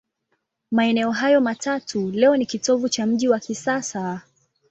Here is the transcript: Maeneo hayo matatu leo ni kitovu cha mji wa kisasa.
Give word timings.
Maeneo 0.71 1.11
hayo 1.11 1.41
matatu 1.41 2.11
leo 2.11 2.37
ni 2.37 2.45
kitovu 2.45 2.89
cha 2.89 3.05
mji 3.05 3.29
wa 3.29 3.39
kisasa. 3.39 4.21